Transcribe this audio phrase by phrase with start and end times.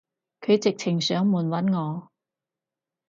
[0.41, 2.09] 佢直情上門搵我